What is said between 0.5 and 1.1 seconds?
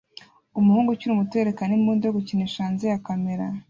Umuhungu